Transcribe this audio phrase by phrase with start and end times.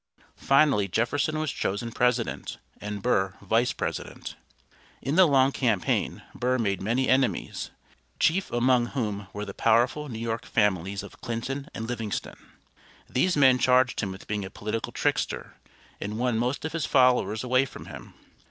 [0.37, 4.35] Finally Jefferson was chosen President, and Burr Vice President.
[4.99, 7.69] In the long campaign Burr made many enemies,
[8.19, 12.37] chief among whom were the powerful New York families of Clinton and Livingston.
[13.07, 15.53] These men charged him with being a political trickster,
[15.99, 18.15] and won most of his followers away from him.